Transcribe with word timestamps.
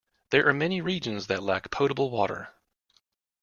There 0.31 0.47
are 0.47 0.51
many 0.53 0.81
regions 0.81 1.27
that 1.27 1.43
lack 1.43 1.69
potable 1.69 2.09
water. 2.09 2.55